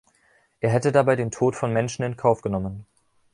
[0.61, 2.87] Er hätte dabei den Tod von Menschen in Kauf genommen.